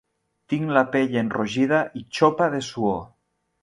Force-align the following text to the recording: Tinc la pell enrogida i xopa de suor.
Tinc 0.53 0.73
la 0.77 0.83
pell 0.95 1.19
enrogida 1.23 1.85
i 2.03 2.05
xopa 2.21 2.53
de 2.57 2.67
suor. 2.73 3.03